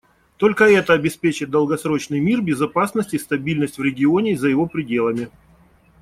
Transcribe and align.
Только 0.37 0.63
это 0.63 0.93
обеспечит 0.93 1.51
долгосрочный 1.51 2.19
мир, 2.19 2.41
безопасность 2.41 3.13
и 3.13 3.19
стабильность 3.19 3.77
в 3.77 3.83
регионе 3.83 4.31
и 4.31 4.35
за 4.35 4.47
его 4.47 4.65
пределами. 4.65 5.29